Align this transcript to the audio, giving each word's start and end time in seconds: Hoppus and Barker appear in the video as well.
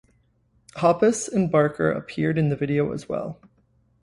Hoppus 0.77 1.31
and 1.31 1.51
Barker 1.51 1.91
appear 1.91 2.31
in 2.31 2.49
the 2.49 2.55
video 2.55 2.91
as 2.91 3.07
well. 3.07 3.39